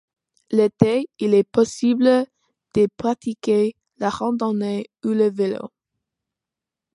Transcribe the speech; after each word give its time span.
L'été, 0.49 1.07
il 1.19 1.35
est 1.35 1.43
possible 1.47 2.25
d'y 2.73 2.87
pratiquer 2.87 3.75
la 3.99 4.09
randonnée 4.09 4.89
ou 5.05 5.09
le 5.09 5.29
vélo. 5.29 5.69